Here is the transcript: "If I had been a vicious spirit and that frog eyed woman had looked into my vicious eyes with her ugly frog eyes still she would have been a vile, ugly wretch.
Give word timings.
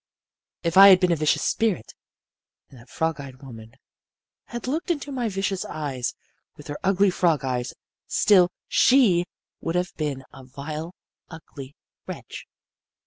"If 0.63 0.77
I 0.77 0.87
had 0.87 0.99
been 0.99 1.11
a 1.11 1.15
vicious 1.15 1.43
spirit 1.43 1.93
and 2.71 2.79
that 2.79 2.89
frog 2.89 3.21
eyed 3.21 3.43
woman 3.43 3.75
had 4.45 4.65
looked 4.65 4.89
into 4.89 5.11
my 5.11 5.29
vicious 5.29 5.63
eyes 5.63 6.15
with 6.57 6.65
her 6.69 6.79
ugly 6.83 7.11
frog 7.11 7.45
eyes 7.45 7.75
still 8.07 8.51
she 8.67 9.25
would 9.59 9.75
have 9.75 9.93
been 9.97 10.23
a 10.33 10.43
vile, 10.43 10.95
ugly 11.29 11.75
wretch. 12.07 12.47